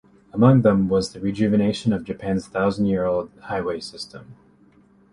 [0.33, 4.35] Among them was the rejuvenation of Japan's thousand-year-old highway system.